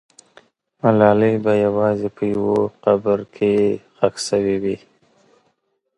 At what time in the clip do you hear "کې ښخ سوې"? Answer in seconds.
3.35-4.55